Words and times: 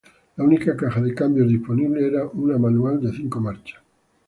La 0.37 0.43
única 0.43 0.75
caja 0.75 0.99
de 0.99 1.13
cambios 1.13 1.47
disponible 1.47 2.07
era 2.07 2.25
una 2.25 2.57
manual 2.57 2.99
de 2.99 3.11
cinco 3.11 3.39
marchas. 3.39 3.79